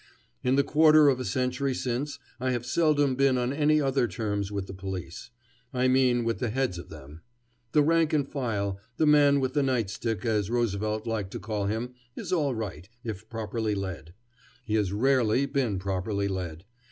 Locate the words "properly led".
13.29-14.15, 15.77-16.65